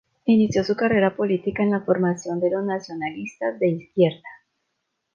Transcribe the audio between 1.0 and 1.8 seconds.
política en